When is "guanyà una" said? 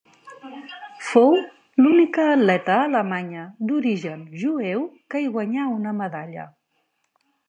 5.37-5.93